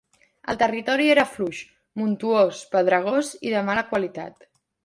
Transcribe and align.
El 0.53 0.57
territori 0.61 1.09
era 1.15 1.25
fluix, 1.33 1.59
montuós, 2.03 2.65
pedregós 2.75 3.33
i 3.51 3.55
de 3.57 3.65
mala 3.69 3.89
qualitat. 3.93 4.53